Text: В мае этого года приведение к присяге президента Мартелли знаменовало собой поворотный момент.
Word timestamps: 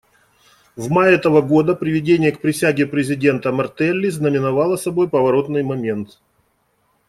В 0.75 0.89
мае 0.89 1.13
этого 1.15 1.43
года 1.43 1.75
приведение 1.75 2.31
к 2.31 2.41
присяге 2.41 2.87
президента 2.87 3.51
Мартелли 3.51 4.09
знаменовало 4.09 4.75
собой 4.75 5.07
поворотный 5.07 5.61
момент. 5.61 6.19